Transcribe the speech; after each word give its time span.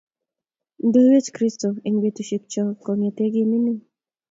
Ndoiwech 0.85 1.29
kristo 1.35 1.69
eng 1.85 1.97
betusiek 2.01 2.43
chog 2.51 2.69
kongete 2.83 3.23
kemining 3.33 3.81